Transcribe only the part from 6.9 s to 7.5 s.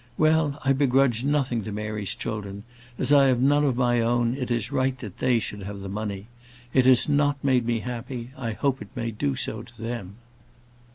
not